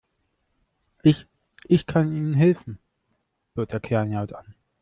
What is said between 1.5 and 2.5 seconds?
ich kann Ihnen